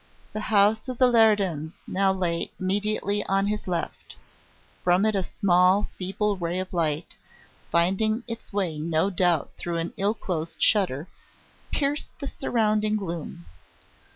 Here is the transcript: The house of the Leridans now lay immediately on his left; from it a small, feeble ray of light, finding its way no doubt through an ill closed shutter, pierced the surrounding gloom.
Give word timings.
The 0.33 0.39
house 0.41 0.87
of 0.89 0.97
the 0.97 1.05
Leridans 1.05 1.73
now 1.85 2.11
lay 2.11 2.49
immediately 2.59 3.23
on 3.25 3.45
his 3.45 3.67
left; 3.67 4.15
from 4.83 5.05
it 5.05 5.13
a 5.13 5.21
small, 5.21 5.91
feeble 5.95 6.37
ray 6.37 6.57
of 6.57 6.73
light, 6.73 7.15
finding 7.69 8.23
its 8.27 8.51
way 8.51 8.79
no 8.79 9.11
doubt 9.11 9.51
through 9.59 9.77
an 9.77 9.93
ill 9.97 10.15
closed 10.15 10.59
shutter, 10.59 11.07
pierced 11.71 12.17
the 12.19 12.25
surrounding 12.25 12.95
gloom. 12.95 13.45